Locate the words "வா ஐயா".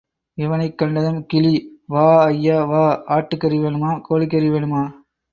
1.85-2.63